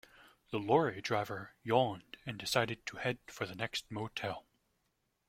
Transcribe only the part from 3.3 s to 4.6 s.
the next motel.